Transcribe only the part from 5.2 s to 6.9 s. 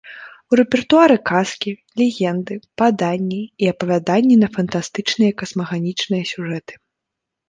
і касмаганічных сюжэты.